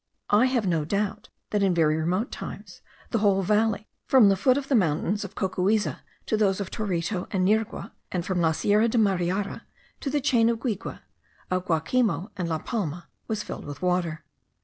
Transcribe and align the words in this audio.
I 0.31 0.47
have 0.47 0.65
no 0.65 0.83
doubt 0.83 1.29
that, 1.51 1.61
in 1.61 1.75
very 1.75 1.95
remote 1.95 2.31
times, 2.31 2.81
the 3.11 3.19
whole 3.19 3.43
valley, 3.43 3.87
from 4.07 4.29
the 4.29 4.35
foot 4.35 4.57
of 4.57 4.67
the 4.67 4.73
mountains 4.73 5.23
of 5.23 5.35
Cocuyza 5.35 5.99
to 6.25 6.35
those 6.35 6.59
of 6.59 6.71
Torito 6.71 7.27
and 7.29 7.45
Nirgua, 7.45 7.91
and 8.11 8.25
from 8.25 8.41
La 8.41 8.51
Sierra 8.51 8.87
de 8.87 8.97
Mariara 8.97 9.63
to 9.99 10.09
the 10.09 10.19
chain 10.19 10.49
of 10.49 10.59
Guigue, 10.59 10.97
of 11.51 11.65
Guacimo, 11.67 12.31
and 12.35 12.49
La 12.49 12.57
Palma, 12.57 13.09
was 13.27 13.43
filled 13.43 13.65
with 13.65 13.83
water. 13.83 14.25